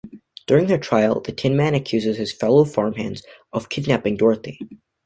During 0.47 0.65
their 0.65 0.79
trial, 0.79 1.21
the 1.21 1.31
Tin 1.31 1.55
Man 1.55 1.75
accuses 1.75 2.17
his 2.17 2.33
fellow 2.33 2.65
farmhands 2.65 3.21
of 3.53 3.69
kidnapping 3.69 4.17
Dorothy. 4.17 4.57